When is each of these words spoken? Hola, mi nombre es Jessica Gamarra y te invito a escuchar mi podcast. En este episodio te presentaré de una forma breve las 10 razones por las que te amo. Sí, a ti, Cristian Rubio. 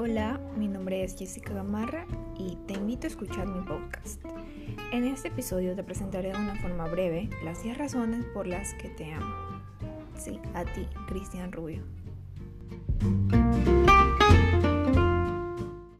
Hola, 0.00 0.38
mi 0.56 0.68
nombre 0.68 1.02
es 1.02 1.16
Jessica 1.16 1.52
Gamarra 1.52 2.06
y 2.38 2.54
te 2.68 2.74
invito 2.74 3.08
a 3.08 3.10
escuchar 3.10 3.48
mi 3.48 3.66
podcast. 3.66 4.24
En 4.92 5.02
este 5.02 5.26
episodio 5.26 5.74
te 5.74 5.82
presentaré 5.82 6.30
de 6.30 6.38
una 6.38 6.54
forma 6.54 6.86
breve 6.86 7.28
las 7.44 7.64
10 7.64 7.78
razones 7.78 8.24
por 8.26 8.46
las 8.46 8.74
que 8.74 8.90
te 8.90 9.12
amo. 9.12 9.34
Sí, 10.16 10.38
a 10.54 10.64
ti, 10.64 10.86
Cristian 11.08 11.50
Rubio. 11.50 11.82